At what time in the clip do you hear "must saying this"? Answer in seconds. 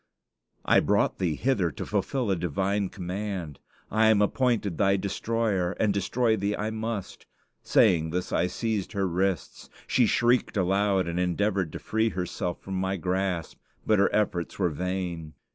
6.71-8.31